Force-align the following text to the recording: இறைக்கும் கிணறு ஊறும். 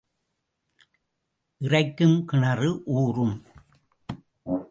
இறைக்கும் 1.57 2.25
கிணறு 2.25 2.81
ஊறும். 2.85 3.35